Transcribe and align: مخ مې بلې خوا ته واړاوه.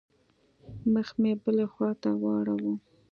مخ 0.93 1.09
مې 1.21 1.31
بلې 1.43 1.65
خوا 1.71 1.89
ته 2.01 2.09
واړاوه. 2.21 2.73